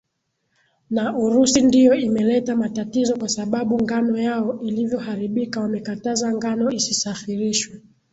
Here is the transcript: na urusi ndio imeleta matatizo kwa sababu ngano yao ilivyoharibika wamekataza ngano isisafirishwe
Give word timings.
na 0.89 1.03
urusi 1.23 1.61
ndio 1.61 1.93
imeleta 1.93 2.55
matatizo 2.55 3.17
kwa 3.17 3.29
sababu 3.29 3.81
ngano 3.81 4.17
yao 4.17 4.61
ilivyoharibika 4.61 5.61
wamekataza 5.61 6.33
ngano 6.33 6.69
isisafirishwe 6.71 7.81